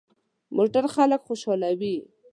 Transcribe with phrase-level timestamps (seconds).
[0.55, 1.95] موټر خلک خوشحالوي.